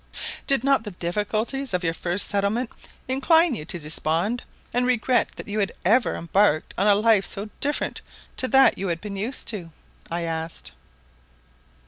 [0.47, 2.71] "Did not the difficulties of your first settlement
[3.07, 4.41] incline you to despond,
[4.73, 8.01] and regret that you had ever embarked on a life so different
[8.37, 9.69] to that you had been used to?"
[10.09, 10.71] I asked.